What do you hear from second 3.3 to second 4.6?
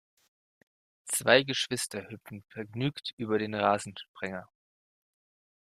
den Rasensprenger.